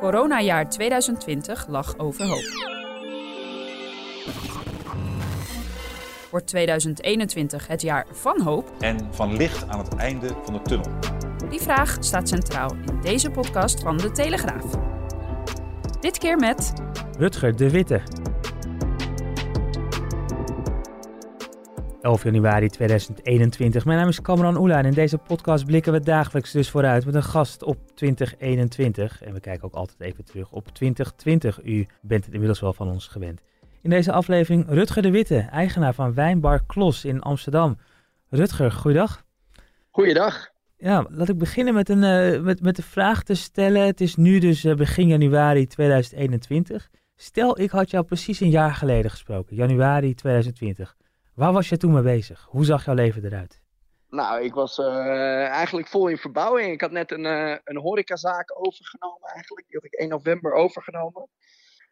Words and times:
Coronajaar 0.00 0.68
2020 0.68 1.66
lag 1.68 1.98
overhoop. 1.98 2.74
Wordt 6.30 6.46
2021 6.46 7.66
het 7.66 7.82
jaar 7.82 8.06
van 8.12 8.40
hoop? 8.40 8.72
En 8.78 9.08
van 9.10 9.36
licht 9.36 9.68
aan 9.68 9.78
het 9.78 9.94
einde 9.94 10.28
van 10.42 10.54
de 10.54 10.62
tunnel. 10.62 10.90
Die 11.48 11.60
vraag 11.60 11.96
staat 12.00 12.28
centraal 12.28 12.70
in 12.86 13.00
deze 13.00 13.30
podcast 13.30 13.80
van 13.80 13.96
De 13.96 14.10
Telegraaf. 14.10 14.64
Dit 16.00 16.18
keer 16.18 16.36
met 16.36 16.72
Rutger 17.18 17.56
de 17.56 17.70
Witte. 17.70 18.02
11 22.06 22.22
januari 22.22 22.68
2021. 22.68 23.84
Mijn 23.84 23.98
naam 23.98 24.08
is 24.08 24.20
Cameron 24.20 24.56
Oela 24.56 24.78
en 24.78 24.84
in 24.84 24.92
deze 24.92 25.18
podcast 25.18 25.64
blikken 25.64 25.92
we 25.92 26.00
dagelijks 26.00 26.52
dus 26.52 26.70
vooruit 26.70 27.04
met 27.04 27.14
een 27.14 27.22
gast 27.22 27.62
op 27.62 27.76
2021. 27.94 29.22
En 29.22 29.32
we 29.32 29.40
kijken 29.40 29.64
ook 29.64 29.74
altijd 29.74 30.00
even 30.00 30.24
terug 30.24 30.52
op 30.52 30.68
2020. 30.68 31.64
U 31.64 31.86
bent 32.00 32.24
het 32.24 32.32
inmiddels 32.32 32.60
wel 32.60 32.72
van 32.72 32.88
ons 32.88 33.06
gewend. 33.06 33.42
In 33.82 33.90
deze 33.90 34.12
aflevering 34.12 34.64
Rutger 34.68 35.02
de 35.02 35.10
Witte, 35.10 35.38
eigenaar 35.38 35.94
van 35.94 36.14
Wijnbar 36.14 36.62
Klos 36.66 37.04
in 37.04 37.20
Amsterdam. 37.20 37.78
Rutger, 38.28 38.72
goeiedag. 38.72 39.24
Goeiedag. 39.90 40.50
Ja, 40.76 41.06
laat 41.08 41.28
ik 41.28 41.38
beginnen 41.38 41.74
met, 41.74 41.88
een, 41.88 42.02
uh, 42.02 42.40
met, 42.42 42.62
met 42.62 42.76
de 42.76 42.82
vraag 42.82 43.22
te 43.22 43.34
stellen. 43.34 43.86
Het 43.86 44.00
is 44.00 44.16
nu 44.16 44.38
dus 44.38 44.64
uh, 44.64 44.74
begin 44.74 45.06
januari 45.06 45.66
2021. 45.66 46.90
Stel, 47.16 47.60
ik 47.60 47.70
had 47.70 47.90
jou 47.90 48.04
precies 48.04 48.40
een 48.40 48.50
jaar 48.50 48.74
geleden 48.74 49.10
gesproken, 49.10 49.56
januari 49.56 50.14
2020. 50.14 50.96
Waar 51.36 51.52
was 51.52 51.68
je 51.68 51.76
toen 51.76 51.92
mee 51.92 52.02
bezig? 52.02 52.46
Hoe 52.50 52.64
zag 52.64 52.84
jouw 52.84 52.94
leven 52.94 53.24
eruit? 53.24 53.60
Nou, 54.10 54.42
ik 54.44 54.54
was 54.54 54.78
uh, 54.78 55.46
eigenlijk 55.46 55.88
vol 55.88 56.08
in 56.08 56.16
verbouwing. 56.16 56.72
Ik 56.72 56.80
had 56.80 56.90
net 56.90 57.12
een, 57.12 57.24
een 57.64 57.76
horecazaak 57.76 58.66
overgenomen 58.66 59.28
eigenlijk. 59.28 59.66
Die 59.66 59.76
had 59.76 59.84
ik 59.84 59.94
1 59.94 60.08
november 60.08 60.52
overgenomen 60.52 61.28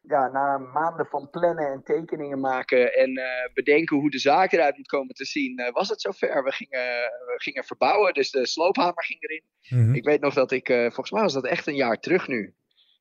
ja, 0.08 0.28
na 0.28 0.58
maanden 0.58 1.06
van 1.06 1.30
plannen 1.30 1.72
en 1.72 1.82
tekeningen 1.84 2.40
maken 2.40 2.94
en 2.94 3.18
uh, 3.18 3.24
bedenken 3.54 3.96
hoe 3.96 4.10
de 4.10 4.18
zaak 4.18 4.52
eruit 4.52 4.76
moet 4.76 4.86
komen 4.86 5.14
te 5.14 5.24
zien, 5.24 5.60
uh, 5.60 5.70
was 5.70 5.88
het 5.88 6.00
zover. 6.00 6.44
We 6.44 6.52
gingen, 6.52 6.80
we 7.26 7.34
gingen 7.36 7.64
verbouwen, 7.64 8.14
dus 8.14 8.30
de 8.30 8.46
sloophamer 8.46 9.04
ging 9.04 9.22
erin. 9.22 9.42
Mm 9.68 9.84
-hmm. 9.84 9.94
Ik 9.94 10.04
weet 10.04 10.20
nog 10.20 10.34
dat 10.34 10.50
ik, 10.50 10.68
uh, 10.68 10.80
volgens 10.80 11.10
mij 11.10 11.22
was 11.22 11.32
dat 11.32 11.46
echt 11.46 11.66
een 11.66 11.74
jaar 11.74 12.00
terug 12.00 12.28
nu, 12.28 12.54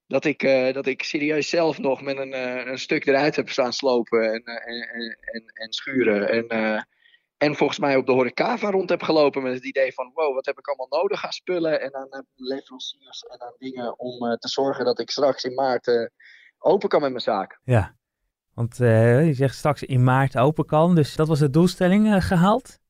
dat 0.08 0.26
ik, 0.26 0.42
dat 0.74 0.86
ik 0.86 1.04
serieus 1.04 1.50
zelf 1.50 1.78
nog 1.78 2.02
met 2.02 2.18
een, 2.18 2.34
een 2.68 2.80
stuk 2.80 3.06
eruit 3.06 3.36
heb 3.36 3.50
staan 3.50 3.74
slopen 3.74 4.34
en, 4.34 4.44
en, 4.44 5.18
en, 5.22 5.44
en, 5.54 5.74
schuren. 5.74 6.30
En, 6.30 6.48
en 7.38 7.56
volgens 7.56 7.80
mij 7.80 7.96
op 7.96 8.06
de 8.06 8.12
horecava 8.12 8.70
rond 8.70 8.90
heb 8.90 9.02
gelopen 9.02 9.44
met 9.44 9.54
het 9.54 9.66
idee 9.66 9.94
van 9.94 10.12
wow, 10.14 10.34
wat 10.34 10.46
heb 10.46 10.58
ik 10.58 10.68
allemaal 10.68 11.02
nodig 11.02 11.26
aan 11.26 11.32
spullen 11.32 11.82
en 11.82 11.96
aan 11.96 12.26
leveranciers 12.36 13.22
en 13.22 13.42
aan 13.42 13.56
dingen 13.58 14.00
om 14.00 14.38
te 14.38 14.48
zorgen 14.48 14.86
dat 14.86 15.00
ik 15.00 15.10
straks 15.10 15.44
in 15.44 15.54
maart 15.54 16.12
open 16.60 16.90
kan 16.90 17.02
met 17.02 17.10
mijn 17.10 17.22
zaak. 17.22 17.60
Ja, 17.64 17.96
want 18.54 18.78
je 18.78 19.34
zegt 19.34 19.56
straks 19.56 19.84
in 19.84 20.04
maart 20.04 20.38
open 20.38 20.66
kan, 20.66 20.96
dus 20.96 21.16
dat 21.16 21.28
was 21.28 21.40
de 21.40 21.50
doelstelling 21.50 22.24
gehaald? 22.24 22.82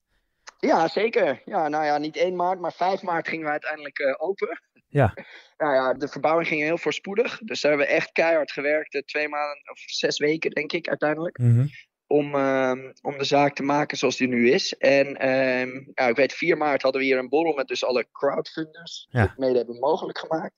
Ja, 0.59 0.87
zeker. 0.87 1.41
Ja, 1.45 1.67
nou 1.67 1.85
ja, 1.85 1.97
niet 1.97 2.17
1 2.17 2.35
maart, 2.35 2.59
maar 2.59 2.73
5 2.73 3.01
maart 3.01 3.27
gingen 3.27 3.45
we 3.45 3.51
uiteindelijk 3.51 4.15
open. 4.17 4.61
Ja. 4.93 5.13
nou 5.57 5.73
ja, 5.73 5.93
de 5.93 6.07
verbouwing 6.07 6.47
ging 6.47 6.61
heel 6.61 6.77
voorspoedig. 6.77 7.39
Dus 7.39 7.61
daar 7.61 7.71
hebben 7.71 7.89
we 7.89 7.95
echt 7.95 8.11
keihard 8.11 8.51
gewerkt. 8.51 9.03
Twee 9.05 9.27
maanden 9.27 9.69
of 9.71 9.79
zes 9.79 10.17
weken, 10.17 10.51
denk 10.51 10.71
ik, 10.71 10.87
uiteindelijk. 10.87 11.37
Mm 11.37 11.55
-hmm. 11.55 11.69
Om, 12.07 12.35
uh, 12.35 12.71
om 13.01 13.17
de 13.17 13.23
zaak 13.23 13.55
te 13.55 13.63
maken 13.63 13.97
zoals 13.97 14.17
die 14.17 14.27
nu 14.27 14.51
is. 14.51 14.73
En 14.77 15.07
uh, 15.07 15.85
ja, 15.93 16.07
ik 16.07 16.15
weet, 16.15 16.33
4 16.33 16.57
maart 16.57 16.81
hadden 16.81 17.01
we 17.01 17.07
hier 17.07 17.17
een 17.17 17.29
borrel 17.29 17.53
met 17.53 17.67
dus 17.67 17.85
alle 17.85 18.07
crowdfunders. 18.11 19.07
Die 19.09 19.21
het 19.21 19.37
mede 19.37 19.57
hebben 19.57 19.79
mogelijk 19.79 20.17
gemaakt. 20.17 20.53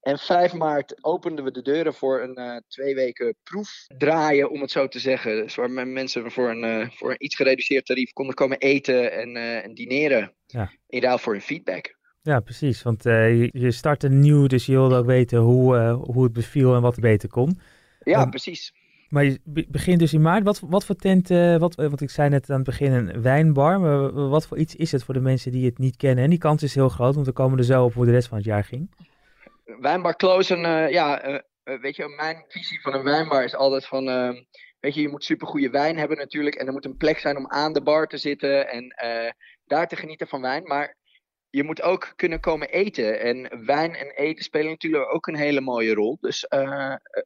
En 0.00 0.18
5 0.18 0.52
maart 0.52 1.04
openden 1.04 1.44
we 1.44 1.50
de 1.50 1.62
deuren 1.62 1.94
voor 1.94 2.22
een 2.22 2.40
uh, 2.40 2.56
twee 2.68 2.94
weken 2.94 3.36
proef 3.42 3.84
draaien, 3.98 4.50
om 4.50 4.60
het 4.60 4.70
zo 4.70 4.88
te 4.88 4.98
zeggen. 4.98 5.42
Dus 5.42 5.54
waar 5.54 5.70
mensen 5.70 6.30
voor 6.30 6.50
een, 6.50 6.64
uh, 6.64 6.90
voor 6.90 7.10
een 7.10 7.24
iets 7.24 7.36
gereduceerd 7.36 7.86
tarief 7.86 8.12
konden 8.12 8.34
komen 8.34 8.58
eten 8.58 9.12
en, 9.12 9.36
uh, 9.36 9.64
en 9.64 9.74
dineren. 9.74 10.34
Ja. 10.46 10.72
In 10.86 11.02
ruil 11.02 11.18
voor 11.18 11.32
hun 11.32 11.42
feedback. 11.42 11.97
Ja, 12.22 12.40
precies. 12.40 12.82
Want 12.82 13.02
je, 13.02 13.48
je 13.52 13.70
startte 13.70 14.08
nieuw, 14.08 14.46
dus 14.46 14.66
je 14.66 14.72
wilde 14.72 14.96
ook 14.96 15.06
weten 15.06 15.38
hoe, 15.38 15.76
hoe 15.90 16.24
het 16.24 16.32
beviel 16.32 16.74
en 16.74 16.82
wat 16.82 16.96
er 16.96 17.02
beter 17.02 17.28
kon. 17.28 17.60
Ja, 18.00 18.22
Um, 18.22 18.30
precies. 18.30 18.72
Maar 19.08 19.24
je 19.24 19.40
begint 19.68 19.98
dus 19.98 20.12
in 20.12 20.22
maart. 20.22 20.44
Wat, 20.44 20.60
wat 20.60 20.84
voor 20.84 20.94
tent, 20.94 21.28
wat, 21.58 21.74
want 21.74 22.00
ik 22.00 22.10
zei 22.10 22.28
net 22.28 22.50
aan 22.50 22.56
het 22.56 22.64
begin 22.64 22.92
een 22.92 23.22
wijnbar. 23.22 23.80
Maar 23.80 24.12
wat 24.28 24.46
voor 24.46 24.58
iets 24.58 24.76
is 24.76 24.92
het 24.92 25.04
voor 25.04 25.14
de 25.14 25.20
mensen 25.20 25.52
die 25.52 25.64
het 25.64 25.78
niet 25.78 25.96
kennen? 25.96 26.24
En 26.24 26.30
die 26.30 26.38
kans 26.38 26.62
is 26.62 26.74
heel 26.74 26.88
groot, 26.88 27.14
want 27.14 27.26
we 27.26 27.32
komen 27.32 27.58
er 27.58 27.64
zo 27.64 27.84
op 27.84 27.94
hoe 27.94 28.04
de 28.04 28.10
rest 28.10 28.28
van 28.28 28.36
het 28.36 28.46
jaar 28.46 28.64
ging. 28.64 28.90
Wijnbar 29.80 30.16
Kloos, 30.16 30.50
en, 30.50 30.58
uh, 30.58 30.90
ja, 30.90 31.28
uh, 31.28 31.38
weet 31.80 31.96
je, 31.96 32.14
mijn 32.16 32.44
visie 32.48 32.80
van 32.80 32.94
een 32.94 33.02
wijnbar 33.02 33.44
is 33.44 33.54
altijd 33.54 33.86
van, 33.86 34.08
uh, 34.08 34.30
weet 34.80 34.94
je, 34.94 35.00
je 35.00 35.08
moet 35.08 35.24
supergoeie 35.24 35.70
wijn 35.70 35.98
hebben 35.98 36.16
natuurlijk. 36.16 36.54
En 36.54 36.66
er 36.66 36.72
moet 36.72 36.84
een 36.84 36.96
plek 36.96 37.18
zijn 37.18 37.36
om 37.36 37.50
aan 37.50 37.72
de 37.72 37.82
bar 37.82 38.06
te 38.06 38.16
zitten 38.16 38.68
en 38.68 38.94
daar 39.64 39.88
te 39.88 39.96
genieten 39.96 40.28
van 40.28 40.40
wijn. 40.40 40.62
Maar 40.62 40.96
je 41.50 41.64
moet 41.64 41.82
ook 41.82 42.12
kunnen 42.16 42.40
komen 42.40 42.68
eten. 42.68 43.20
En 43.20 43.64
wijn 43.64 43.94
en 43.94 44.10
eten 44.10 44.44
spelen 44.44 44.70
natuurlijk 44.70 45.14
ook 45.14 45.26
een 45.26 45.36
hele 45.36 45.60
mooie 45.60 45.94
rol. 45.94 46.18
Dus 46.20 46.46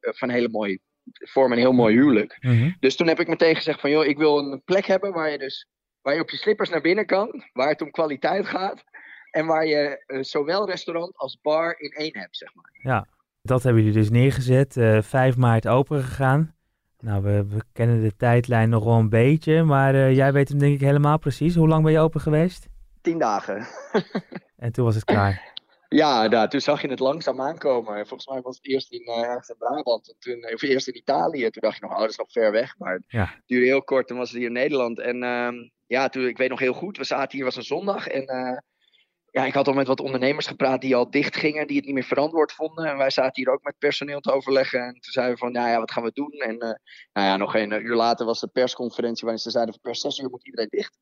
van 0.01 0.29
een 0.29 0.35
hele 0.35 0.49
mooie, 0.49 0.81
vormen 1.05 1.57
een 1.57 1.63
heel 1.63 1.73
mooi 1.73 1.95
huwelijk. 1.95 2.37
Mm 2.41 2.59
-hmm. 2.59 2.77
Dus 2.81 2.97
toen 2.97 3.09
heb 3.09 3.21
ik 3.21 3.29
meteen 3.29 3.57
gezegd 3.57 3.81
van, 3.81 3.91
joh, 3.91 4.05
ik 4.05 4.19
wil 4.19 4.39
een 4.39 4.63
plek 4.65 4.87
hebben 4.87 5.13
waar 5.13 5.31
je 5.31 5.39
dus, 5.39 5.69
waar 6.01 6.15
je 6.15 6.21
op 6.21 6.31
je 6.31 6.37
slippers 6.37 6.71
naar 6.71 6.81
binnen 6.81 7.07
kan. 7.07 7.45
Waar 7.53 7.69
het 7.69 7.83
om 7.83 7.91
kwaliteit 7.91 8.47
gaat. 8.47 8.85
En 9.31 9.47
waar 9.47 9.67
je 9.67 10.05
uh, 10.07 10.23
zowel 10.23 10.67
restaurant 10.67 11.17
als 11.17 11.39
bar 11.43 11.79
in 11.79 11.91
één 11.91 12.19
hebt, 12.19 12.37
zeg 12.37 12.55
maar. 12.55 12.71
Ja, 12.73 13.07
dat 13.43 13.63
hebben 13.63 13.83
jullie 13.83 13.99
dus 13.99 14.11
neergezet. 14.11 14.77
Uh, 14.77 15.03
5 15.03 15.37
maart 15.37 15.69
open 15.69 16.03
gegaan. 16.03 16.55
Nou, 16.99 17.23
we, 17.23 17.47
we, 17.49 17.63
kennen 17.73 18.03
de 18.03 18.17
tijdlijn 18.17 18.69
nog 18.69 18.85
wel 18.85 18.99
een 18.99 19.09
beetje, 19.09 19.63
maar 19.63 19.95
uh, 19.95 20.17
jij 20.17 20.33
weet 20.33 20.49
hem 20.49 20.59
denk 20.59 20.75
ik 20.75 20.81
helemaal 20.81 21.19
precies. 21.19 21.55
Hoe 21.55 21.69
lang 21.69 21.83
ben 21.83 21.93
je 21.93 21.99
open 21.99 22.21
geweest? 22.21 22.69
Tien 23.03 23.19
dagen. 23.19 23.67
en 24.57 24.73
toen 24.73 24.85
was 24.85 24.95
het 24.95 25.05
klaar? 25.05 25.53
Ja, 25.89 26.27
nou, 26.27 26.49
toen 26.49 26.61
zag 26.61 26.83
je 26.83 26.89
het 26.89 26.99
langzaam 26.99 27.41
aankomen. 27.41 28.07
Volgens 28.07 28.29
mij 28.29 28.41
was 28.41 28.57
het 28.57 28.67
eerst 28.67 28.93
in, 28.93 29.09
uh, 29.09 29.37
in 29.49 29.55
Brabant, 29.59 30.09
en 30.09 30.17
toen, 30.19 30.53
of 30.53 30.63
eerst 30.63 30.89
in 30.89 30.97
Italië. 30.97 31.51
Toen 31.51 31.63
dacht 31.63 31.79
je 31.79 31.83
nog, 31.83 31.93
oh, 31.93 31.99
dat 31.99 32.11
is 32.11 32.17
nog 32.17 32.33
ver 32.33 32.53
weg. 32.53 32.79
Maar 32.79 32.95
het 32.95 33.05
ja. 33.09 33.35
duurde 33.47 33.67
heel 33.67 33.83
kort, 33.83 34.07
toen 34.07 34.19
was 34.19 34.29
het 34.29 34.39
hier 34.39 34.47
in 34.47 34.53
Nederland. 34.53 35.01
En 35.01 35.23
uh, 35.23 35.49
ja, 35.87 36.09
toen, 36.09 36.27
ik 36.27 36.37
weet 36.37 36.49
nog 36.51 36.59
heel 36.59 36.73
goed, 36.73 36.97
we 36.97 37.05
zaten 37.05 37.37
hier, 37.37 37.45
was 37.45 37.57
een 37.57 37.63
zondag. 37.63 38.07
En 38.07 38.23
uh, 38.23 38.59
ja, 39.31 39.45
ik 39.45 39.55
had 39.55 39.67
al 39.67 39.73
met 39.73 39.87
wat 39.87 40.01
ondernemers 40.01 40.47
gepraat 40.47 40.81
die 40.81 40.97
al 40.97 41.11
dicht 41.11 41.37
gingen, 41.37 41.67
die 41.67 41.77
het 41.77 41.85
niet 41.85 41.95
meer 41.95 42.05
verantwoord 42.05 42.53
vonden. 42.53 42.85
En 42.85 42.97
wij 42.97 43.11
zaten 43.11 43.43
hier 43.43 43.53
ook 43.53 43.63
met 43.63 43.79
personeel 43.79 44.21
te 44.21 44.33
overleggen. 44.33 44.81
En 44.81 44.93
toen 44.93 45.13
zeiden 45.13 45.35
we 45.35 45.41
van, 45.41 45.53
nou 45.53 45.69
ja, 45.69 45.79
wat 45.79 45.93
gaan 45.93 46.03
we 46.03 46.11
doen? 46.15 46.33
En 46.33 46.59
nou 47.13 47.27
ja, 47.27 47.37
nog 47.37 47.55
een 47.55 47.85
uur 47.85 47.97
later 47.97 48.27
was 48.27 48.41
de 48.41 48.49
persconferentie 48.49 49.23
waarin 49.23 49.43
ze 49.43 49.51
zeiden 49.51 49.75
van 49.75 49.83
per 49.83 49.97
zes 49.97 50.19
uur 50.19 50.31
moet 50.31 50.47
iedereen 50.47 50.69
dicht. 50.71 50.99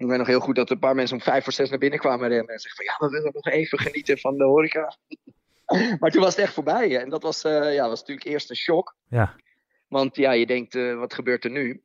Ik 0.00 0.06
weet 0.06 0.18
nog 0.18 0.26
heel 0.26 0.40
goed 0.40 0.56
dat 0.56 0.70
een 0.70 0.78
paar 0.78 0.94
mensen 0.94 1.16
om 1.16 1.22
vijf 1.22 1.44
voor 1.44 1.52
zes 1.52 1.70
naar 1.70 1.78
binnen 1.78 1.98
kwamen 1.98 2.28
rennen. 2.28 2.52
En 2.52 2.58
zeggen 2.58 2.84
van, 2.84 2.94
ja, 2.94 3.06
we 3.06 3.16
willen 3.16 3.32
nog 3.34 3.46
even 3.46 3.78
genieten 3.78 4.18
van 4.18 4.36
de 4.36 4.44
horeca. 4.44 4.96
maar 6.00 6.10
toen 6.10 6.22
was 6.22 6.36
het 6.36 6.44
echt 6.44 6.54
voorbij. 6.54 7.00
En 7.00 7.10
dat 7.10 7.22
was, 7.22 7.44
uh, 7.44 7.74
ja, 7.74 7.88
was 7.88 8.00
natuurlijk 8.00 8.26
eerst 8.26 8.50
een 8.50 8.56
shock. 8.56 8.96
Ja. 9.08 9.36
Want 9.88 10.16
ja, 10.16 10.32
je 10.32 10.46
denkt, 10.46 10.74
uh, 10.74 10.98
wat 10.98 11.14
gebeurt 11.14 11.44
er 11.44 11.50
nu? 11.50 11.82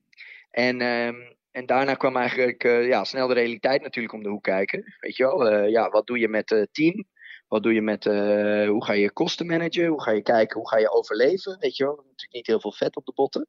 En... 0.52 0.82
Um, 0.82 1.34
en 1.52 1.66
daarna 1.66 1.94
kwam 1.94 2.16
eigenlijk 2.16 2.64
uh, 2.64 2.88
ja, 2.88 3.04
snel 3.04 3.28
de 3.28 3.34
realiteit 3.34 3.82
natuurlijk 3.82 4.14
om 4.14 4.24
de 4.24 4.30
hoek 4.30 4.44
kijken. 4.44 4.96
Weet 5.00 5.16
je 5.16 5.24
wel, 5.24 5.64
ja, 5.64 5.90
wat 5.90 6.08
doe 6.08 6.20
je 6.20 6.28
met 6.28 6.50
het 6.50 6.74
team? 6.74 7.06
Wat 7.48 7.64
doe 7.64 7.74
je 7.74 7.82
met, 7.82 8.06
uh, 8.06 8.68
hoe 8.68 8.86
ga 8.86 8.94
je 8.94 9.12
kosten 9.12 9.46
managen? 9.46 9.88
Hoe 9.88 10.02
ga 10.02 10.12
je 10.12 10.22
kijken, 10.22 10.60
hoe 10.60 10.70
ga 10.70 10.78
je 10.78 10.92
overleven? 10.92 11.58
Weet 11.60 11.76
je 11.76 11.84
wel, 11.84 11.96
natuurlijk 11.96 12.34
niet 12.34 12.48
heel 12.48 12.60
veel 12.60 12.74
vet 12.74 12.96
op 12.96 13.06
de 13.06 13.12
botten. 13.16 13.48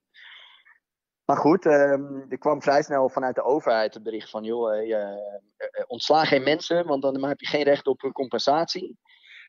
Maar 1.27 1.37
goed, 1.37 1.65
um, 1.65 2.27
er 2.29 2.39
kwam 2.39 2.63
vrij 2.63 2.83
snel 2.83 3.09
vanuit 3.09 3.35
de 3.35 3.43
overheid 3.43 3.95
het 3.95 4.03
bericht 4.03 4.31
van, 4.31 4.45
joh, 4.45 4.87
je, 4.87 5.85
ontsla 5.87 6.25
geen 6.25 6.43
mensen, 6.43 6.87
want 6.87 7.03
dan 7.03 7.25
heb 7.25 7.41
je 7.41 7.47
geen 7.47 7.63
recht 7.63 7.87
op 7.87 8.11
compensatie. 8.13 8.99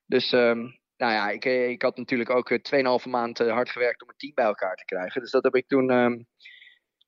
Dus 0.05 0.31
um, 0.31 0.79
nou 0.97 1.13
ja, 1.13 1.29
ik, 1.29 1.45
ik 1.45 1.81
had 1.81 1.97
natuurlijk 1.97 2.29
ook 2.29 2.51
2,5 2.51 3.09
maand 3.09 3.37
hard 3.37 3.69
gewerkt 3.69 4.01
om 4.01 4.09
een 4.09 4.17
team 4.17 4.33
bij 4.33 4.45
elkaar 4.45 4.75
te 4.75 4.85
krijgen. 4.85 5.21
Dus 5.21 5.31
dat 5.31 5.43
heb 5.43 5.55
ik 5.55 5.67
toen... 5.67 6.25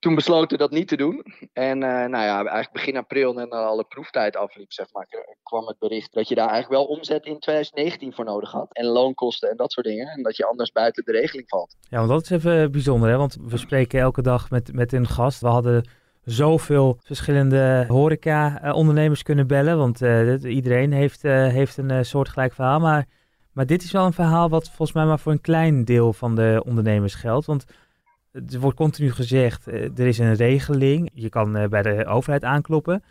Toen 0.00 0.14
besloten 0.14 0.58
dat 0.58 0.70
niet 0.70 0.88
te 0.88 0.96
doen. 0.96 1.24
En 1.52 1.82
eh, 1.82 1.90
nou 1.90 2.24
ja, 2.24 2.34
eigenlijk 2.36 2.72
begin 2.72 2.96
april, 2.96 3.32
nadat 3.32 3.66
alle 3.66 3.84
proeftijd 3.84 4.36
afliep, 4.36 4.72
zeg 4.72 4.86
maar, 4.92 5.06
kwam 5.42 5.66
het 5.66 5.78
bericht 5.78 6.12
dat 6.12 6.28
je 6.28 6.34
daar 6.34 6.48
eigenlijk 6.48 6.82
wel 6.82 6.96
omzet 6.96 7.26
in 7.26 7.38
2019 7.38 8.12
voor 8.12 8.24
nodig 8.24 8.50
had. 8.50 8.68
En 8.72 8.84
loonkosten 8.84 9.50
en 9.50 9.56
dat 9.56 9.72
soort 9.72 9.86
dingen. 9.86 10.06
En 10.06 10.22
dat 10.22 10.36
je 10.36 10.46
anders 10.46 10.72
buiten 10.72 11.04
de 11.04 11.12
regeling 11.12 11.48
valt. 11.48 11.76
Ja, 11.88 11.96
want 11.96 12.08
dat 12.08 12.22
is 12.22 12.30
even 12.30 12.72
bijzonder, 12.72 13.10
hè? 13.10 13.16
Want 13.16 13.36
we 13.40 13.56
spreken 13.56 14.00
elke 14.00 14.22
dag 14.22 14.50
met, 14.50 14.72
met 14.72 14.92
een 14.92 15.06
gast. 15.06 15.40
We 15.40 15.48
hadden 15.48 15.88
zoveel 16.24 16.98
verschillende 17.02 17.84
horeca-ondernemers 17.88 19.22
kunnen 19.22 19.46
bellen. 19.46 19.78
Want 19.78 20.00
iedereen 20.44 20.92
heeft, 20.92 21.24
uh, 21.24 21.46
heeft 21.46 21.76
een 21.76 22.04
soortgelijk 22.04 22.52
verhaal. 22.52 22.80
Maar, 22.80 23.06
maar 23.52 23.66
dit 23.66 23.82
is 23.82 23.92
wel 23.92 24.04
een 24.04 24.12
verhaal 24.12 24.48
wat 24.48 24.66
volgens 24.66 24.92
mij 24.92 25.04
maar 25.04 25.18
voor 25.18 25.32
een 25.32 25.40
klein 25.40 25.84
deel 25.84 26.12
van 26.12 26.34
de 26.34 26.62
ondernemers 26.66 27.14
geldt. 27.14 27.46
Want 27.46 27.64
er 28.32 28.60
wordt 28.60 28.76
continu 28.76 29.12
gezegd, 29.12 29.66
er 29.66 30.06
is 30.06 30.18
een 30.18 30.34
regeling. 30.34 31.10
Je 31.14 31.28
kan 31.28 31.68
bij 31.68 31.82
de 31.82 32.06
overheid 32.06 32.44
aankloppen. 32.44 33.04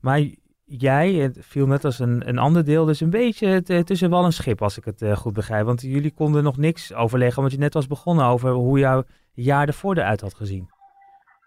Maar 0.00 0.20
jij, 0.64 1.12
het 1.12 1.38
viel 1.40 1.66
net 1.66 1.84
als 1.84 1.98
een, 1.98 2.28
een 2.28 2.38
ander 2.38 2.64
deel, 2.64 2.84
dus 2.84 3.00
een 3.00 3.10
beetje 3.10 3.62
tussen 3.84 4.10
wel 4.10 4.24
een 4.24 4.32
schip, 4.32 4.62
als 4.62 4.78
ik 4.78 4.84
het 4.84 5.04
goed 5.18 5.32
begrijp. 5.32 5.66
Want 5.66 5.80
jullie 5.80 6.14
konden 6.14 6.42
nog 6.42 6.56
niks 6.56 6.94
overleggen, 6.94 7.38
omdat 7.38 7.52
je 7.52 7.58
net 7.58 7.74
was 7.74 7.86
begonnen 7.86 8.24
over 8.24 8.50
hoe 8.50 8.78
jouw 8.78 9.04
jaar 9.32 9.66
ervoor 9.66 9.96
eruit 9.96 10.20
had 10.20 10.34
gezien. 10.34 10.70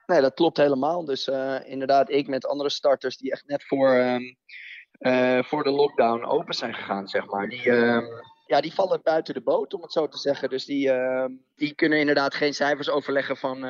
Nee, 0.05 0.21
dat 0.21 0.33
klopt 0.33 0.57
helemaal. 0.57 1.05
Dus 1.05 1.31
inderdaad, 1.63 2.09
ik 2.09 2.27
met 2.27 2.45
andere 2.45 2.69
starters 2.69 3.17
die 3.17 3.31
echt 3.31 3.47
net 3.47 3.63
voor, 3.67 4.19
uh, 4.99 5.43
voor 5.43 5.63
de 5.63 5.71
lockdown 5.71 6.25
open 6.25 6.53
zijn 6.53 6.73
gegaan, 6.73 7.07
zeg 7.07 7.25
maar. 7.25 7.47
Die, 7.49 7.65
uh, 7.65 7.97
ja, 8.45 8.61
die 8.61 8.73
vallen 8.73 8.99
buiten 9.03 9.33
de 9.33 9.41
boot, 9.41 9.73
om 9.73 9.81
het 9.81 9.91
zo 9.91 10.07
te 10.07 10.17
zeggen. 10.17 10.49
Dus 10.49 10.65
die, 10.65 10.91
ehm, 10.91 11.31
die 11.55 11.75
kunnen 11.75 11.99
inderdaad 11.99 12.35
geen 12.35 12.53
cijfers 12.53 12.89
overleggen 12.89 13.37
van 13.37 13.63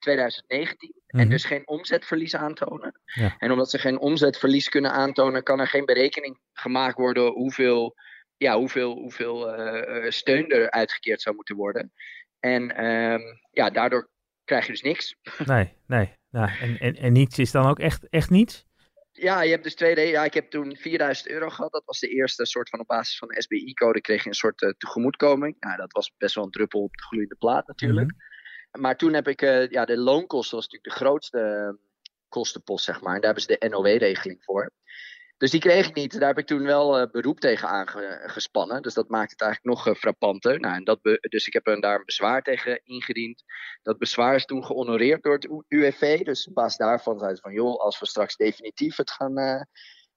2019. 0.00 0.92
Mm 0.94 1.02
-hmm. 1.06 1.20
En 1.20 1.28
dus 1.28 1.44
geen 1.44 1.68
omzetverlies 1.68 2.36
aantonen. 2.36 3.00
Ja. 3.04 3.34
En 3.38 3.50
omdat 3.50 3.70
ze 3.70 3.78
geen 3.78 3.98
omzetverlies 3.98 4.68
kunnen 4.68 4.92
aantonen, 4.92 5.42
kan 5.42 5.60
er 5.60 5.68
geen 5.68 5.84
berekening 5.84 6.38
gemaakt 6.52 6.96
worden 6.96 7.32
hoeveel, 7.32 7.94
ja, 8.36 8.56
hoeveel, 8.56 8.92
hoeveel 8.92 9.58
uh, 9.58 10.10
steun 10.10 10.48
er 10.48 10.70
uitgekeerd 10.70 11.22
zou 11.22 11.34
moeten 11.34 11.56
worden. 11.56 11.92
En 12.40 12.84
um, 12.84 13.22
ja, 13.50 13.70
daardoor 13.70 14.10
krijg 14.44 14.66
je 14.66 14.72
dus 14.72 14.82
niks. 14.82 15.16
Nee, 15.44 15.72
nee. 15.86 16.18
Nou, 16.30 16.50
en, 16.60 16.78
en, 16.78 16.96
en 16.96 17.12
niets 17.12 17.38
is 17.38 17.50
dan 17.50 17.66
ook 17.66 17.78
echt, 17.78 18.08
echt 18.08 18.30
niets? 18.30 18.66
Ja, 19.20 19.42
je 19.42 19.50
hebt 19.50 19.64
dus 19.64 19.74
twee 19.74 20.08
Ja, 20.08 20.24
ik 20.24 20.34
heb 20.34 20.50
toen 20.50 20.76
4000 20.76 21.28
euro 21.28 21.48
gehad. 21.48 21.72
Dat 21.72 21.84
was 21.84 21.98
de 21.98 22.08
eerste 22.08 22.46
soort 22.46 22.68
van 22.68 22.80
op 22.80 22.86
basis 22.86 23.18
van 23.18 23.28
de 23.28 23.42
SBI-code 23.42 24.00
kreeg 24.00 24.22
je 24.22 24.28
een 24.28 24.34
soort 24.34 24.62
uh, 24.62 24.70
tegemoetkoming. 24.78 25.56
Nou, 25.60 25.76
dat 25.76 25.92
was 25.92 26.12
best 26.18 26.34
wel 26.34 26.44
een 26.44 26.50
druppel 26.50 26.82
op 26.82 26.96
de 26.96 27.02
gloeiende 27.02 27.36
plaat 27.36 27.66
natuurlijk. 27.66 28.10
Mm 28.10 28.16
-hmm. 28.70 28.80
Maar 28.80 28.96
toen 28.96 29.12
heb 29.12 29.28
ik, 29.28 29.42
uh, 29.42 29.68
ja, 29.68 29.84
de 29.84 29.96
loonkosten 29.96 30.56
was 30.56 30.68
natuurlijk 30.68 30.94
de 30.94 31.04
grootste 31.04 31.78
kostenpost, 32.28 32.84
zeg 32.84 33.00
maar. 33.00 33.14
En 33.14 33.20
daar 33.20 33.34
hebben 33.34 33.42
ze 33.42 33.58
de 33.58 33.68
NOW-regeling 33.68 34.44
voor. 34.44 34.72
Dus 35.40 35.50
die 35.50 35.60
kreeg 35.60 35.88
ik 35.88 35.94
niet. 35.94 36.18
Daar 36.18 36.28
heb 36.28 36.38
ik 36.38 36.46
toen 36.46 36.62
wel 36.62 37.00
uh, 37.00 37.10
beroep 37.10 37.40
tegen 37.40 37.68
aangespannen. 37.68 38.82
Dus 38.82 38.94
dat 38.94 39.08
maakt 39.08 39.30
het 39.30 39.40
eigenlijk 39.40 39.76
nog 39.76 39.86
uh, 39.86 39.94
frappanter. 39.94 40.60
Nou, 40.60 40.74
en 40.74 40.84
dat 40.84 40.98
dus 41.20 41.46
ik 41.46 41.52
heb 41.52 41.66
er 41.66 41.80
daar 41.80 41.98
een 41.98 42.04
bezwaar 42.04 42.42
tegen 42.42 42.80
ingediend. 42.84 43.44
Dat 43.82 43.98
bezwaar 43.98 44.34
is 44.34 44.44
toen 44.44 44.64
gehonoreerd 44.64 45.22
door 45.22 45.32
het 45.32 45.48
UWV. 45.68 46.24
Dus 46.24 46.48
op 46.48 46.54
basis 46.54 46.76
daarvan 46.76 47.18
zei 47.18 47.34
ze 47.34 47.40
van... 47.40 47.52
joh, 47.52 47.80
als 47.80 47.98
we 48.00 48.06
straks 48.06 48.36
definitief 48.36 48.96
het 48.96 49.10
gaan, 49.10 49.38
uh, 49.38 49.62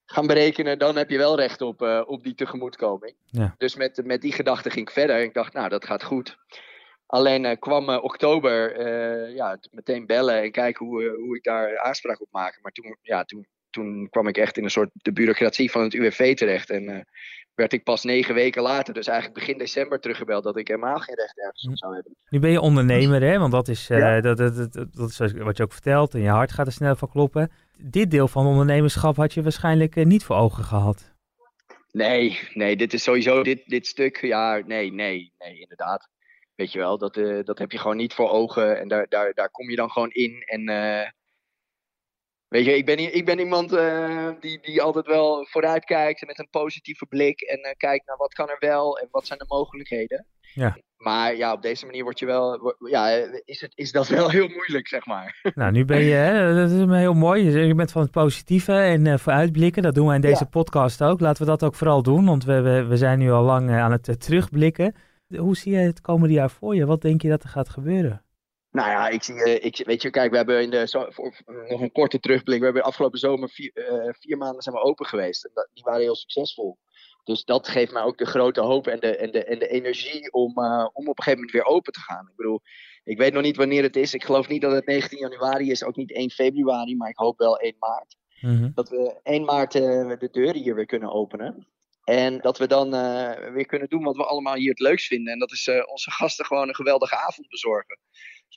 gaan 0.05 0.27
berekenen... 0.27 0.79
dan 0.79 0.95
heb 0.95 1.09
je 1.09 1.17
wel 1.17 1.35
recht 1.35 1.61
op, 1.61 1.81
op 2.05 2.23
die 2.23 2.35
tegemoetkoming. 2.35 3.15
Ja. 3.25 3.55
Dus 3.57 3.75
met, 3.75 4.05
met 4.05 4.21
die 4.21 4.33
gedachte 4.33 4.69
ging 4.69 4.87
ik 4.87 4.93
verder. 4.93 5.21
Ik 5.21 5.33
dacht, 5.33 5.53
nou, 5.53 5.69
dat 5.69 5.85
gaat 5.85 6.03
goed. 6.03 6.37
Alleen 7.05 7.59
kwam 7.59 7.89
oktober 7.89 8.79
ja, 9.29 9.59
meteen 9.71 10.05
bellen 10.05 10.41
en 10.41 10.51
kijken 10.51 10.85
hoe, 10.85 11.09
hoe 11.09 11.35
ik 11.35 11.43
daar 11.43 11.79
aanspraak 11.79 12.21
op 12.21 12.31
maak. 12.31 12.59
Maar 12.61 12.71
toen, 12.71 12.97
ja, 13.01 13.23
toen 13.23 13.47
toen 13.73 14.07
kwam 14.09 14.27
ik 14.27 14.37
echt 14.37 14.57
in 14.57 14.63
een 14.63 14.69
soort 14.69 14.89
de 14.93 15.13
bureaucratie 15.13 15.71
van 15.71 15.81
het 15.81 15.93
UWV 15.93 16.35
terecht. 16.35 16.69
En 16.69 16.83
uh, 16.83 16.99
werd 17.55 17.73
ik 17.73 17.83
pas 17.83 18.03
negen 18.03 18.35
weken 18.35 18.61
later, 18.61 18.93
dus 18.93 19.07
eigenlijk 19.07 19.39
begin 19.39 19.57
december, 19.57 19.99
teruggebeld 19.99 20.43
dat 20.43 20.57
ik 20.57 20.67
helemaal 20.67 20.99
geen 20.99 21.15
recht 21.15 21.39
ergens 21.39 21.67
op 21.67 21.77
zou 21.77 21.93
hebben. 21.93 22.15
Nu 22.29 22.39
ben 22.39 22.51
je 22.51 22.59
ondernemer, 22.59 23.21
hè? 23.21 23.39
Want 23.39 23.51
dat 23.51 23.67
is, 23.67 23.89
uh, 23.89 23.97
ja. 23.97 24.21
dat, 24.21 24.37
dat, 24.37 24.73
dat, 24.73 24.93
dat, 24.93 25.09
is 25.09 25.17
wat 25.33 25.57
je 25.57 25.63
ook 25.63 25.71
vertelt. 25.71 26.13
En 26.13 26.21
je 26.21 26.29
hart 26.29 26.51
gaat 26.51 26.67
er 26.67 26.73
snel 26.73 26.95
van 26.95 27.09
kloppen. 27.09 27.51
Dit 27.77 28.11
deel 28.11 28.27
van 28.27 28.45
ondernemerschap 28.45 29.15
had 29.15 29.33
je 29.33 29.41
waarschijnlijk 29.41 29.95
uh, 29.95 30.05
niet 30.05 30.23
voor 30.23 30.35
ogen 30.35 30.63
gehad. 30.63 31.11
Nee, 31.91 32.39
nee, 32.53 32.75
dit 32.75 32.93
is 32.93 33.03
sowieso 33.03 33.43
dit, 33.43 33.63
dit 33.65 33.87
stuk. 33.87 34.21
Ja, 34.21 34.61
nee, 34.65 34.93
nee, 34.93 35.33
nee, 35.37 35.59
inderdaad. 35.59 36.09
Weet 36.55 36.71
je 36.71 36.79
wel, 36.79 36.97
dat, 36.97 37.13
dat 37.45 37.59
heb 37.59 37.71
je 37.71 37.77
gewoon 37.77 37.97
niet 37.97 38.13
voor 38.13 38.29
ogen. 38.29 38.79
En 38.79 38.87
daar, 38.87 39.05
daar, 39.09 39.33
daar 39.33 39.49
kom 39.49 39.69
je 39.69 39.75
dan 39.75 39.91
gewoon 39.91 40.09
in. 40.09 40.43
En 40.45 40.69
Weet 42.53 42.65
je, 42.65 42.77
ik 42.77 42.85
ben, 42.85 43.15
ik 43.15 43.25
ben 43.25 43.39
iemand 43.39 43.73
uh, 43.73 44.29
die, 44.39 44.59
die 44.61 44.81
altijd 44.81 45.05
wel 45.05 45.45
vooruit 45.49 45.85
kijkt 45.85 46.25
met 46.25 46.39
een 46.39 46.49
positieve 46.49 47.05
blik. 47.05 47.41
En 47.41 47.59
uh, 47.59 47.71
kijkt 47.77 48.07
naar 48.07 48.17
wat 48.17 48.33
kan 48.33 48.49
er 48.49 48.55
wel 48.59 48.97
en 48.99 49.07
wat 49.11 49.27
zijn 49.27 49.39
de 49.39 49.45
mogelijkheden. 49.47 50.25
Ja. 50.53 50.77
Maar 50.97 51.35
ja, 51.35 51.53
op 51.53 51.61
deze 51.61 51.85
manier 51.85 52.03
word 52.03 52.19
je 52.19 52.25
wel, 52.25 52.75
ja, 52.89 53.07
is, 53.45 53.61
het, 53.61 53.71
is 53.75 53.91
dat 53.91 54.07
wel 54.07 54.29
heel 54.37 54.47
moeilijk, 54.47 54.87
zeg 54.87 55.05
maar. 55.05 55.51
Nou, 55.55 55.71
nu 55.71 55.85
ben 55.85 56.01
je, 56.01 56.13
hè, 56.13 56.55
dat 56.55 56.71
is 56.71 56.97
heel 56.97 57.13
mooi. 57.13 57.49
Je 57.49 57.75
bent 57.75 57.91
van 57.91 58.01
het 58.01 58.11
positieve 58.11 58.73
en 58.73 59.05
uh, 59.05 59.17
vooruitblikken. 59.17 59.83
Dat 59.83 59.95
doen 59.95 60.07
we 60.07 60.15
in 60.15 60.21
deze 60.21 60.43
ja. 60.43 60.49
podcast 60.49 61.03
ook. 61.03 61.19
Laten 61.19 61.45
we 61.45 61.49
dat 61.49 61.63
ook 61.63 61.75
vooral 61.75 62.03
doen, 62.03 62.25
want 62.25 62.45
we, 62.45 62.61
we, 62.61 62.85
we 62.85 62.97
zijn 62.97 63.19
nu 63.19 63.31
al 63.31 63.43
lang 63.43 63.71
aan 63.71 63.91
het 63.91 64.19
terugblikken. 64.19 64.95
Hoe 65.37 65.57
zie 65.57 65.71
je 65.71 65.77
het 65.77 66.01
komende 66.01 66.33
jaar 66.33 66.51
voor 66.51 66.75
je? 66.75 66.85
Wat 66.85 67.01
denk 67.01 67.21
je 67.21 67.29
dat 67.29 67.43
er 67.43 67.49
gaat 67.49 67.69
gebeuren? 67.69 68.23
Nou 68.73 68.89
ja, 68.89 69.07
ik 69.07 69.23
zie, 69.23 69.35
uh, 69.35 69.63
ik, 69.63 69.81
weet 69.85 70.01
je, 70.01 70.09
kijk, 70.09 70.31
we 70.31 70.37
hebben 70.37 70.61
in 70.61 70.69
de, 70.69 70.87
zo, 70.87 71.05
voor, 71.09 71.41
nog 71.67 71.81
een 71.81 71.91
korte 71.91 72.19
terugblik, 72.19 72.59
we 72.59 72.65
hebben 72.65 72.83
afgelopen 72.83 73.19
zomer 73.19 73.49
vier, 73.49 73.71
uh, 73.75 74.13
vier 74.19 74.37
maanden 74.37 74.61
zijn 74.61 74.75
we 74.75 74.81
open 74.81 75.05
geweest. 75.05 75.45
En 75.45 75.51
dat, 75.53 75.69
die 75.73 75.83
waren 75.83 76.01
heel 76.01 76.15
succesvol. 76.15 76.77
Dus 77.23 77.43
dat 77.43 77.67
geeft 77.67 77.91
mij 77.91 78.01
ook 78.01 78.17
de 78.17 78.25
grote 78.25 78.61
hoop 78.61 78.87
en 78.87 78.99
de, 78.99 79.17
en 79.17 79.31
de, 79.31 79.43
en 79.43 79.59
de 79.59 79.67
energie 79.67 80.31
om, 80.31 80.59
uh, 80.59 80.87
om 80.93 81.07
op 81.07 81.17
een 81.17 81.23
gegeven 81.23 81.33
moment 81.33 81.51
weer 81.51 81.65
open 81.65 81.93
te 81.93 81.99
gaan. 81.99 82.27
Ik 82.29 82.35
bedoel, 82.35 82.61
ik 83.03 83.17
weet 83.17 83.33
nog 83.33 83.43
niet 83.43 83.57
wanneer 83.57 83.83
het 83.83 83.95
is. 83.95 84.13
Ik 84.13 84.23
geloof 84.23 84.47
niet 84.47 84.61
dat 84.61 84.71
het 84.71 84.85
19 84.85 85.17
januari 85.17 85.71
is, 85.71 85.83
ook 85.83 85.95
niet 85.95 86.13
1 86.13 86.29
februari, 86.29 86.95
maar 86.95 87.09
ik 87.09 87.17
hoop 87.17 87.37
wel 87.37 87.57
1 87.57 87.75
maart. 87.79 88.15
Mm 88.41 88.57
-hmm. 88.57 88.71
Dat 88.75 88.89
we 88.89 89.19
1 89.23 89.43
maart 89.43 89.71
de 89.71 90.29
deuren 90.31 90.61
hier 90.61 90.75
weer 90.75 90.85
kunnen 90.85 91.11
openen. 91.11 91.67
En 92.03 92.39
dat 92.39 92.57
we 92.57 92.67
dan 92.67 92.91
weer 93.53 93.65
kunnen 93.65 93.89
doen 93.89 94.03
wat 94.03 94.15
we 94.15 94.25
allemaal 94.25 94.55
hier 94.55 94.69
het 94.69 94.79
leukst 94.79 95.07
vinden. 95.07 95.33
En 95.33 95.39
dat 95.39 95.51
is 95.51 95.69
onze 95.85 96.11
gasten 96.11 96.45
gewoon 96.45 96.67
een 96.67 96.75
geweldige 96.75 97.17
avond 97.17 97.47
bezorgen 97.47 97.97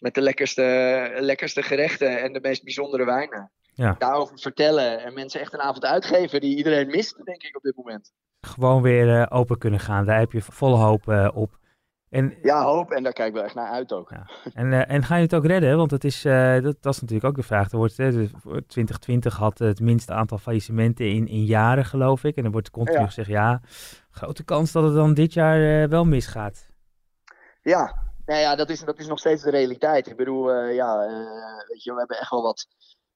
met 0.00 0.14
de 0.14 0.20
lekkerste, 0.20 1.10
lekkerste 1.20 1.62
gerechten 1.62 2.22
en 2.22 2.32
de 2.32 2.40
meest 2.40 2.64
bijzondere 2.64 3.04
wijnen. 3.04 3.50
Ja. 3.74 3.94
Daarover 3.98 4.38
vertellen 4.38 5.04
en 5.04 5.14
mensen 5.14 5.40
echt 5.40 5.52
een 5.52 5.60
avond 5.60 5.84
uitgeven 5.84 6.40
die 6.40 6.56
iedereen 6.56 6.86
mist, 6.86 7.24
denk 7.24 7.42
ik, 7.42 7.56
op 7.56 7.62
dit 7.62 7.76
moment. 7.76 8.12
Gewoon 8.40 8.82
weer 8.82 9.06
uh, 9.06 9.26
open 9.28 9.58
kunnen 9.58 9.80
gaan, 9.80 10.06
daar 10.06 10.18
heb 10.18 10.32
je 10.32 10.42
volle 10.42 10.76
hoop 10.76 11.06
uh, 11.06 11.28
op. 11.34 11.58
En, 12.08 12.38
ja, 12.42 12.64
hoop 12.64 12.90
en 12.90 13.02
daar 13.02 13.12
kijk 13.12 13.28
ik 13.28 13.34
wel 13.34 13.44
echt 13.44 13.54
naar 13.54 13.70
uit 13.70 13.92
ook. 13.92 14.10
Ja. 14.10 14.30
En, 14.54 14.72
uh, 14.72 14.90
en 14.90 15.02
ga 15.02 15.16
je 15.16 15.22
het 15.22 15.34
ook 15.34 15.46
redden? 15.46 15.76
Want 15.76 15.90
het 15.90 16.04
is, 16.04 16.22
dat, 16.22 16.76
dat, 16.80 16.94
is 16.94 17.00
natuurlijk 17.00 17.24
ook 17.24 17.36
de 17.36 17.42
vraag. 17.42 17.70
Er 17.70 17.76
wordt, 17.76 17.94
2020 17.94 19.36
had 19.36 19.58
het 19.58 19.80
minste 19.80 20.12
aantal 20.12 20.38
faillissementen 20.38 21.10
in, 21.10 21.28
in 21.28 21.44
jaren, 21.44 21.84
geloof 21.84 22.24
ik. 22.24 22.36
En 22.36 22.44
er 22.44 22.50
wordt 22.50 22.70
continu 22.70 22.98
ja. 22.98 23.06
gezegd, 23.06 23.28
ja, 23.28 23.60
grote 24.10 24.44
kans 24.44 24.72
dat 24.72 24.84
het 24.84 24.94
dan 24.94 25.14
dit 25.14 25.32
jaar 25.32 25.88
wel 25.88 26.04
misgaat. 26.04 26.68
Ja, 27.62 28.05
nou 28.26 28.40
ja, 28.40 28.56
dat 28.56 28.70
is, 28.70 28.80
dat 28.80 28.98
is 28.98 29.06
nog 29.06 29.18
steeds 29.18 29.42
de 29.42 29.50
realiteit. 29.50 30.06
Ik 30.06 30.16
bedoel, 30.16 30.54
uh, 30.54 30.74
ja, 30.74 31.04
uh, 31.04 31.68
weet 31.68 31.82
je, 31.82 31.92
we 31.92 31.98
hebben 31.98 32.18
echt 32.18 32.30
wel 32.30 32.42
wat, 32.42 32.66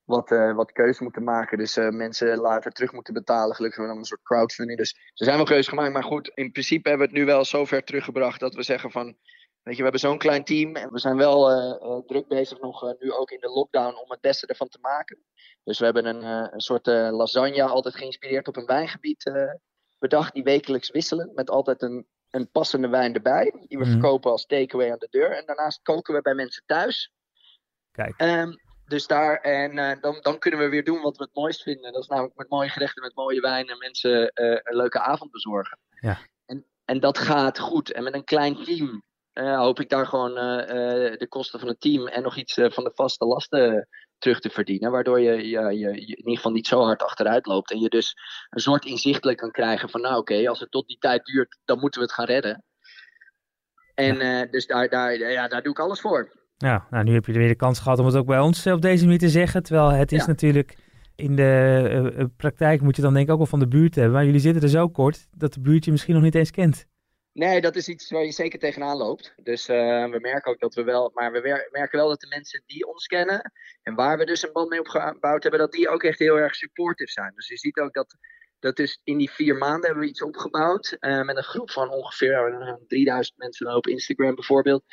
wat, 0.05 0.31
uh, 0.31 0.55
wat 0.55 0.73
keuze 0.73 1.03
moeten 1.03 1.25
maken. 1.25 1.59
Dus 1.59 1.77
mensen 1.77 2.39
later 2.39 2.73
terug 2.73 2.93
moeten 2.93 3.15
betalen. 3.15 3.55
Gelukkig 3.55 3.79
hebben 3.79 3.83
we 3.83 3.89
dan 3.89 3.99
een 3.99 4.05
soort 4.05 4.23
crowdfunding. 4.23 4.79
Dus 4.79 4.93
er 4.93 5.25
zijn 5.25 5.37
wel 5.37 5.45
keuzes 5.45 5.69
gemaakt. 5.69 5.93
Maar 5.93 6.05
goed, 6.05 6.31
in 6.35 6.53
principe 6.53 6.89
hebben 6.89 7.07
we 7.07 7.13
het 7.13 7.23
nu 7.23 7.33
wel 7.33 7.45
zo 7.45 7.65
ver 7.65 7.85
teruggebracht 7.85 8.41
dat 8.41 8.55
we 8.55 8.63
zeggen 8.63 8.91
van... 8.91 9.17
Weet 9.63 9.77
je, 9.77 9.85
we 9.85 9.91
hebben 9.91 10.11
zo'n 10.11 10.19
klein 10.19 10.45
team 10.45 10.77
en 10.77 10.93
we 10.93 10.99
zijn 10.99 11.17
wel 11.17 12.05
druk 12.07 12.29
bezig 12.29 12.61
nog 12.61 12.95
nu 12.99 13.13
ook 13.13 13.31
in 13.31 13.41
de 13.41 13.49
lockdown 13.49 13.97
om 13.97 14.11
het 14.11 14.21
beste 14.21 14.47
ervan 14.47 14.69
te 14.69 14.79
maken. 14.81 15.19
Dus 15.65 15.79
we 15.79 15.85
hebben 15.85 16.07
een, 16.07 16.23
een 16.55 16.61
soort 16.61 16.87
lasagne 16.87 17.63
altijd 17.63 17.95
geïnspireerd 17.95 18.49
op 18.49 18.57
een 18.57 18.67
wijngebied 18.67 19.33
bedacht 19.99 20.35
die 20.35 20.43
wekelijks 20.43 20.91
wisselen. 20.91 21.31
Met 21.35 21.51
altijd 21.51 21.83
een 21.83 22.07
een 22.31 22.51
passende 22.51 22.89
wijn 22.89 23.15
erbij. 23.15 23.55
Die 23.69 23.79
we 23.79 23.85
mm. 23.85 23.91
verkopen 23.91 24.31
als 24.31 24.47
takeaway 24.47 24.93
aan 24.93 24.99
de 24.99 25.09
deur. 25.11 25.37
En 25.37 25.47
daarnaast 25.47 25.83
koken 25.83 26.15
we 26.15 26.23
bij 26.23 26.35
mensen 26.35 26.63
thuis. 26.67 27.13
Kijk. 27.91 28.21
Um, 28.21 28.57
dus 28.87 29.07
daar, 29.07 29.37
en 29.37 29.77
uh, 29.77 29.93
dan, 30.01 30.19
dan 30.21 30.39
kunnen 30.39 30.61
we 30.61 30.69
weer 30.69 30.85
doen 30.85 31.01
wat 31.01 31.17
we 31.17 31.23
het 31.25 31.35
mooist 31.35 31.63
vinden. 31.63 31.93
Dat 31.93 32.03
is 32.03 32.09
namelijk 32.09 32.37
met 32.37 32.49
mooie 32.49 32.69
gerechten, 32.69 33.03
met 33.03 33.15
mooie 33.15 33.41
wijn 33.41 33.69
en 33.69 33.79
mensen 33.79 34.21
uh, 34.35 34.59
een 34.63 34.77
leuke 34.77 35.01
avond 35.01 35.31
bezorgen. 35.31 35.79
Ja. 36.01 36.19
En, 36.47 36.67
en 36.85 37.01
dat 37.01 37.19
gaat 37.19 37.59
goed. 37.59 37.93
En 37.93 38.03
met 38.03 38.15
een 38.15 38.25
klein 38.25 38.65
team 38.65 39.03
uh, 39.35 39.59
hoop 39.59 39.81
ik 39.81 39.89
daar 39.89 40.07
gewoon 40.07 40.35
de 40.35 41.27
kosten 41.29 41.61
van 41.61 41.69
het 41.69 41.81
team 41.81 42.07
en 42.07 42.23
nog 42.23 42.37
iets 42.37 42.55
van 42.55 42.85
de 42.85 42.93
vaste 42.95 43.25
lasten 43.25 43.89
terug 44.21 44.41
te 44.41 44.51
verdienen. 44.51 44.91
Waardoor 44.91 45.21
je, 45.21 45.33
je, 45.33 45.61
je, 45.61 45.79
je, 45.79 45.91
in 45.91 46.17
ieder 46.17 46.37
geval 46.37 46.53
niet 46.53 46.67
zo 46.67 46.83
hard 46.83 47.03
achteruit 47.03 47.47
loopt. 47.47 47.71
En 47.71 47.81
je 47.81 47.89
dus 47.89 48.17
een 48.51 48.61
soort 48.61 48.85
inzichtelijk 48.85 49.39
kan 49.39 49.51
krijgen 49.51 49.89
van 49.89 50.01
nou 50.01 50.17
oké, 50.19 50.33
okay, 50.33 50.47
als 50.47 50.61
het 50.61 50.71
tot 50.71 50.87
die 50.87 50.99
tijd 50.99 51.25
duurt, 51.25 51.59
dan 51.65 51.79
moeten 51.79 52.01
we 52.01 52.07
het 52.07 52.15
gaan 52.15 52.27
redden. 52.27 52.65
En 53.95 54.21
uh, 54.21 54.51
dus 54.51 54.67
daar, 54.67 54.89
daar, 54.89 55.19
ja, 55.19 55.49
daar 55.49 55.63
doe 55.63 55.73
ik 55.73 55.79
alles 55.79 56.01
voor. 56.01 56.39
Ja, 56.57 56.87
nou 56.91 57.05
nu 57.05 57.13
heb 57.13 57.27
je 57.27 57.33
er 57.33 57.39
weer 57.39 57.49
de 57.49 57.55
kans 57.55 57.79
gehad 57.79 57.99
om 57.99 58.07
het 58.07 58.17
ook 58.17 58.27
bij 58.27 58.41
ons 58.41 58.67
op 58.67 58.83
deze 58.83 59.05
manier 59.05 59.19
te 59.19 59.29
zeggen. 59.29 59.63
Terwijl 59.63 59.89
het 59.89 60.13
is 60.13 60.21
Ja. 60.21 60.27
natuurlijk 60.27 60.77
in 61.15 61.37
de 61.37 61.43
eh, 61.43 62.21
eh, 62.21 62.27
praktijk 62.37 62.81
moet 62.81 62.97
je 62.97 63.03
dan 63.03 63.13
denk 63.13 63.27
ik 63.27 63.33
ook 63.33 63.39
wel 63.39 63.47
van 63.47 63.59
de 63.59 63.69
buurt 63.69 63.95
hebben. 63.95 64.13
Maar 64.13 64.25
jullie 64.25 64.41
zitten 64.41 64.63
er 64.63 64.69
zo 64.69 64.89
kort 64.89 65.29
dat 65.37 65.53
de 65.53 65.61
buurt 65.61 65.85
je 65.85 65.91
misschien 65.91 66.15
nog 66.15 66.23
niet 66.23 66.35
eens 66.35 66.51
kent. 66.51 66.87
Nee, 67.41 67.61
dat 67.61 67.77
is 67.77 67.89
iets 67.89 68.11
waar 68.11 68.25
je 68.25 68.33
zeker 68.33 68.59
tegenaan 68.59 68.97
loopt. 68.97 69.35
Dus 69.43 69.69
eh, 69.69 70.11
we 70.11 70.19
merken 70.21 70.53
ook 70.53 70.61
dat 70.61 70.75
we 70.75 70.83
wel, 70.83 71.11
maar 71.15 71.33
we 71.33 71.69
merken 71.71 71.99
wel 71.99 72.09
dat 72.09 72.21
de 72.21 72.27
mensen 72.27 72.63
die 72.67 72.87
ons 72.87 73.07
kennen 73.07 73.53
en 73.83 73.95
waar 73.95 74.19
we 74.19 74.25
dus 74.25 74.43
een 74.43 74.53
band 74.53 74.69
mee 74.69 74.81
opgebouwd 74.81 75.43
hebben, 75.43 75.61
dat 75.61 75.73
die 75.73 75.89
ook 75.89 76.03
echt 76.03 76.19
heel 76.19 76.37
erg 76.37 76.55
supportive 76.55 77.11
zijn. 77.11 77.33
Dus 77.35 77.49
je 77.49 77.57
ziet 77.57 77.79
ook 77.79 77.93
dat, 77.93 78.17
dat 78.59 78.79
is 78.79 79.01
in 79.05 79.19
die 79.19 79.31
vier 79.31 79.57
maanden 79.57 79.85
hebben 79.85 80.03
we 80.03 80.09
iets 80.09 80.23
opgebouwd 80.23 80.97
eh, 80.99 81.23
met 81.23 81.37
een 81.37 81.43
groep 81.43 81.71
van 81.71 81.91
ongeveer 81.91 82.61
eh, 82.61 82.75
3000 82.87 83.39
mensen 83.39 83.75
op 83.75 83.87
Instagram 83.87 84.35
bijvoorbeeld. 84.35 84.85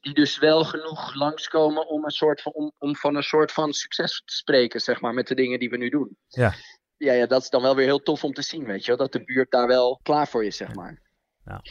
Die 0.00 0.14
dus 0.14 0.38
wel 0.38 0.64
genoeg 0.64 1.14
langskomen 1.14 1.86
om, 1.86 2.04
een 2.04 2.10
soort 2.10 2.42
van, 2.42 2.52
om, 2.52 2.72
om 2.78 2.96
van 2.96 3.16
een 3.16 3.22
soort 3.22 3.52
van 3.52 3.72
succes 3.72 4.22
te 4.24 4.36
spreken, 4.36 4.80
zeg 4.80 5.00
maar, 5.00 5.14
met 5.14 5.28
de 5.28 5.34
dingen 5.34 5.58
die 5.58 5.70
we 5.70 5.76
nu 5.76 5.88
doen. 5.88 6.16
Ja. 6.26 6.54
Ja, 6.96 7.12
ja, 7.12 7.26
dat 7.26 7.42
is 7.42 7.50
dan 7.50 7.62
wel 7.62 7.76
weer 7.76 7.86
heel 7.86 8.02
tof 8.02 8.24
om 8.24 8.32
te 8.32 8.42
zien, 8.42 8.64
weet 8.64 8.84
je 8.84 8.88
wel. 8.88 8.96
Dat 8.96 9.12
de 9.12 9.24
buurt 9.24 9.50
daar 9.50 9.66
wel 9.66 10.00
klaar 10.02 10.28
voor 10.28 10.44
is, 10.44 10.56
zeg 10.56 10.74
maar. 10.74 11.06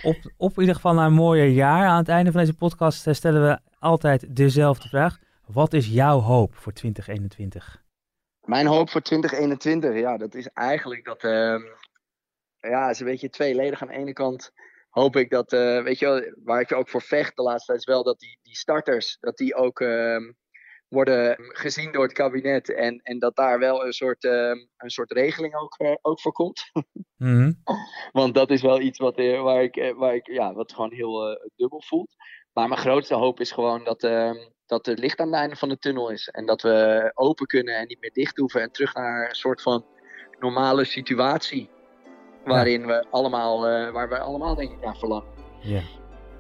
Op, 0.04 0.16
op 0.38 0.60
ieder 0.60 0.76
geval 0.76 0.94
naar 0.94 1.06
een 1.06 1.14
mooier 1.14 1.48
jaar. 1.48 1.88
Aan 1.88 1.98
het 1.98 2.10
einde 2.10 2.32
van 2.32 2.40
deze 2.40 2.54
podcast 2.54 3.08
eh, 3.08 3.14
stellen 3.14 3.48
we 3.48 3.60
altijd 3.80 4.36
dezelfde 4.36 4.90
vraag. 4.90 5.20
Wat 5.46 5.74
is 5.74 5.88
jouw 5.88 6.20
hoop 6.20 6.56
voor 6.56 6.74
2021? 6.74 7.84
Mijn 8.42 8.68
hoop 8.68 8.90
voor 8.90 9.02
2021, 9.02 10.00
ja, 10.00 10.18
dat 10.18 10.36
is 10.36 10.48
eigenlijk 10.48 11.06
dat. 11.06 11.24
ehm 11.24 11.62
ja, 12.60 12.90
is 12.90 13.00
een 13.00 13.06
beetje 13.06 13.30
tweeledig. 13.30 13.82
Aan 13.82 13.88
de 13.88 13.94
ene 13.94 14.14
kant 14.14 14.52
hoop 14.90 15.16
ik 15.16 15.30
dat, 15.30 15.54
eh, 15.54 15.84
weet 15.84 16.00
je 16.00 16.06
wel, 16.06 16.22
waar 16.44 16.62
ik 16.62 16.72
ook 16.72 16.90
voor 16.90 17.02
vecht 17.02 17.36
de 17.36 17.42
laatste 17.42 17.66
tijd, 17.66 17.80
is 17.80 17.86
wel 17.86 18.04
dat 18.04 18.20
die, 18.20 18.40
die 18.42 18.56
starters, 18.56 19.18
dat 19.20 19.38
die 19.38 19.56
ook 19.56 19.80
ehm, 19.80 20.32
worden 20.90 21.36
gezien 21.38 21.92
door 21.92 22.04
het 22.04 22.14
kabinet. 22.14 22.74
En, 22.74 23.00
en 23.04 23.20
dat 23.20 23.36
daar 23.36 23.60
wel 23.60 23.86
een 23.86 23.94
soort, 23.94 24.24
ehm, 24.24 24.58
een 24.78 24.90
soort 24.90 25.12
regeling 25.12 25.56
ook, 25.56 25.76
eh, 25.78 25.96
ook 26.02 26.22
voor 26.22 26.32
komt. 26.32 26.62
Mhm. 27.18 27.52
Want 28.12 28.34
dat 28.34 28.50
is 28.50 28.62
wel 28.62 28.80
iets 28.80 29.00
wat, 29.00 29.18
eh, 29.18 29.42
waar 29.42 29.64
ik, 29.64 29.76
eh, 29.76 29.96
waar 29.96 30.16
ik, 30.16 30.28
ja, 30.28 30.54
wat 30.54 30.74
gewoon 30.74 30.92
heel 30.92 31.40
dubbel 31.56 31.82
voelt. 31.82 32.16
Maar 32.54 32.68
mijn 32.68 32.80
grootste 32.80 33.16
hoop 33.16 33.40
is 33.40 33.52
gewoon 33.52 33.84
dat, 33.84 34.04
ehm, 34.04 34.36
dat 34.66 34.88
er 34.88 34.98
licht 34.98 35.20
aan 35.20 35.28
het 35.28 35.36
einde 35.36 35.56
van 35.56 35.70
de 35.70 35.78
tunnel 35.78 36.10
is. 36.10 36.28
En 36.30 36.46
dat 36.46 36.62
we 36.62 37.12
open 37.14 37.46
kunnen 37.46 37.76
en 37.76 37.88
niet 37.88 38.00
meer 38.00 38.12
dicht 38.14 38.38
hoeven. 38.38 38.62
En 38.62 38.72
terug 38.72 38.94
naar 38.94 39.30
een 39.30 39.36
soort 39.36 39.62
van 39.62 39.86
normale 40.40 40.86
situatie. 40.86 41.70
Waarin 42.44 42.86
we 42.86 43.06
allemaal, 43.10 43.62
waar 43.92 44.10
we 44.10 44.20
allemaal 44.20 44.56
denk 44.56 44.72
ik 44.72 44.84
naar 44.84 44.98
verlangen. 44.98 45.30
Ja, 45.62 45.82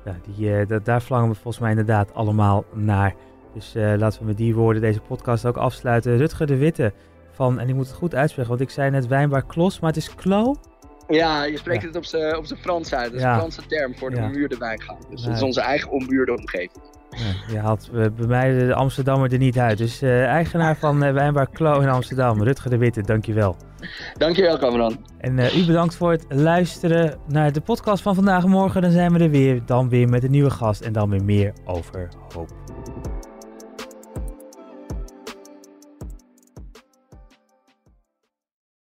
ja 0.05 0.19
die, 0.21 0.65
dat, 0.65 0.85
daar 0.85 1.01
verlangen 1.01 1.29
we 1.29 1.35
volgens 1.35 1.59
mij 1.59 1.69
inderdaad 1.69 2.13
allemaal 2.13 2.65
naar. 2.73 3.15
Dus 3.57 3.75
eh, 3.75 3.93
laten 3.97 4.19
we 4.19 4.25
met 4.25 4.37
die 4.37 4.55
woorden 4.55 4.81
deze 4.81 4.99
podcast 4.99 5.45
ook 5.45 5.57
afsluiten. 5.57 6.17
Rutger 6.17 6.47
de 6.47 6.57
Witte 6.57 6.93
van, 7.31 7.59
en 7.59 7.69
ik 7.69 7.75
moet 7.75 7.87
het 7.87 7.95
goed 7.95 8.15
uitspreken, 8.15 8.49
want 8.49 8.61
ik 8.61 8.69
zei 8.69 8.89
net 8.89 9.07
Wijnbaar 9.07 9.45
Klos, 9.45 9.79
maar 9.79 9.89
het 9.89 9.99
is 9.99 10.15
Klo. 10.15 10.55
Ja, 11.07 11.43
je 11.43 11.57
spreekt 11.57 11.81
Ja. 11.81 11.87
het 11.87 11.97
op 11.97 12.05
zijn 12.05 12.37
op 12.37 12.45
Frans 12.45 12.93
uit. 12.93 13.05
Dat 13.05 13.13
is 13.15 13.21
Ja. 13.21 13.31
een 13.33 13.37
Franse 13.37 13.65
term 13.65 13.95
voor 13.97 14.09
de 14.09 14.15
Ja. 14.15 14.23
ommuurde 14.25 14.57
wijngaard. 14.57 15.01
Dus 15.09 15.19
dat 15.19 15.25
Nee. 15.25 15.35
is 15.35 15.41
onze 15.41 15.61
eigen 15.61 15.91
ommuurde 15.91 16.31
omgeving. 16.37 16.71
Ja, 17.09 17.53
je 17.53 17.59
haalt 17.59 17.89
eh, 17.93 18.05
bij 18.15 18.27
mij 18.27 18.57
de 18.57 18.73
Amsterdammer 18.73 19.31
er 19.31 19.37
niet 19.37 19.57
uit. 19.57 19.77
Dus 19.77 20.01
eh, 20.01 20.25
eigenaar 20.25 20.75
van 20.77 21.03
eh, 21.03 21.13
Wijnbaar 21.13 21.49
Klo 21.49 21.79
in 21.79 21.89
Amsterdam, 21.89 22.43
Rutger 22.43 22.69
de 22.69 22.77
Witte, 22.77 23.01
dankjewel. 23.01 23.55
Dankjewel, 24.13 24.57
Cameron. 24.57 25.05
En 25.17 25.39
u 25.39 25.65
bedankt 25.65 25.95
voor 25.95 26.11
het 26.11 26.25
luisteren 26.29 27.19
naar 27.27 27.51
de 27.51 27.61
podcast 27.61 28.01
van 28.03 28.15
vandaag 28.15 28.43
en 28.43 28.49
morgen. 28.49 28.81
Dan 28.81 28.91
zijn 28.91 29.13
we 29.13 29.19
er 29.19 29.29
weer, 29.29 29.61
dan 29.65 29.89
weer 29.89 30.09
met 30.09 30.23
een 30.23 30.31
nieuwe 30.31 30.49
gast 30.49 30.81
en 30.81 30.93
dan 30.93 31.09
weer 31.09 31.23
meer 31.23 31.53
over 31.65 32.07
hoop. 32.33 32.49